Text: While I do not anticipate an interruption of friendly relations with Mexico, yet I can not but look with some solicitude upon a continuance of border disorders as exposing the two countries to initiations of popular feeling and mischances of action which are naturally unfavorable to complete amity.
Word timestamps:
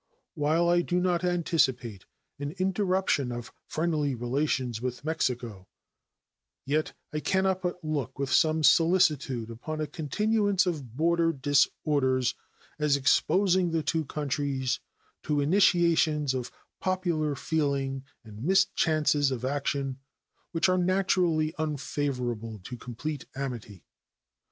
While 0.33 0.67
I 0.67 0.81
do 0.81 0.99
not 0.99 1.23
anticipate 1.23 2.05
an 2.39 2.53
interruption 2.53 3.31
of 3.31 3.53
friendly 3.67 4.15
relations 4.15 4.81
with 4.81 5.05
Mexico, 5.05 5.67
yet 6.65 6.93
I 7.13 7.19
can 7.19 7.43
not 7.43 7.61
but 7.61 7.83
look 7.85 8.17
with 8.17 8.31
some 8.31 8.63
solicitude 8.63 9.51
upon 9.51 9.79
a 9.79 9.85
continuance 9.85 10.65
of 10.65 10.97
border 10.97 11.31
disorders 11.31 12.33
as 12.79 12.95
exposing 12.95 13.69
the 13.69 13.83
two 13.83 14.03
countries 14.05 14.79
to 15.21 15.39
initiations 15.39 16.33
of 16.33 16.49
popular 16.79 17.35
feeling 17.35 18.03
and 18.23 18.43
mischances 18.43 19.29
of 19.29 19.45
action 19.45 19.99
which 20.51 20.67
are 20.67 20.79
naturally 20.79 21.53
unfavorable 21.59 22.59
to 22.63 22.75
complete 22.75 23.25
amity. 23.35 23.85